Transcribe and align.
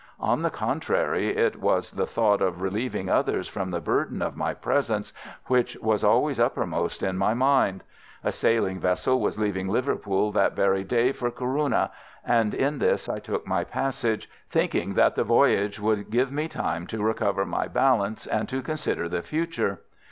On 0.19 0.41
the 0.41 0.49
contrary, 0.49 1.37
it 1.37 1.61
was 1.61 1.91
the 1.91 2.07
thought 2.07 2.41
of 2.41 2.59
relieving 2.59 3.07
others 3.07 3.47
from 3.47 3.69
the 3.69 3.79
burden 3.79 4.23
of 4.23 4.35
my 4.35 4.51
presence 4.51 5.13
which 5.45 5.77
was 5.79 6.03
always 6.03 6.39
uppermost 6.39 7.03
in 7.03 7.19
my 7.19 7.35
mind. 7.35 7.83
A 8.23 8.31
sailing 8.31 8.79
vessel 8.79 9.19
was 9.19 9.37
leaving 9.37 9.67
Liverpool 9.67 10.31
that 10.31 10.55
very 10.55 10.83
day 10.83 11.11
for 11.11 11.29
Corunna, 11.29 11.91
and 12.25 12.55
in 12.55 12.79
this 12.79 13.07
I 13.07 13.17
took 13.17 13.45
my 13.45 13.63
passage, 13.63 14.27
thinking 14.49 14.95
that 14.95 15.13
the 15.13 15.23
voyage 15.23 15.79
would 15.79 16.09
give 16.09 16.31
me 16.31 16.47
time 16.47 16.87
to 16.87 17.03
recover 17.03 17.45
my 17.45 17.67
balance, 17.67 18.25
and 18.25 18.49
to 18.49 18.63
consider 18.63 19.07
the 19.07 19.21
future. 19.21 19.81